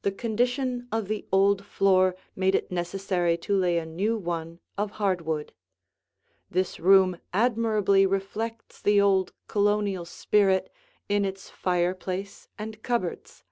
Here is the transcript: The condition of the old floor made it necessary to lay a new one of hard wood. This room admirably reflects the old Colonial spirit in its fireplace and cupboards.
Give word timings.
The 0.00 0.10
condition 0.10 0.88
of 0.90 1.06
the 1.08 1.28
old 1.30 1.66
floor 1.66 2.16
made 2.34 2.54
it 2.54 2.70
necessary 2.72 3.36
to 3.44 3.54
lay 3.54 3.76
a 3.76 3.84
new 3.84 4.16
one 4.16 4.58
of 4.78 4.92
hard 4.92 5.20
wood. 5.20 5.52
This 6.50 6.80
room 6.80 7.18
admirably 7.34 8.06
reflects 8.06 8.80
the 8.80 9.02
old 9.02 9.34
Colonial 9.48 10.06
spirit 10.06 10.72
in 11.10 11.26
its 11.26 11.50
fireplace 11.50 12.48
and 12.58 12.82
cupboards. 12.82 13.44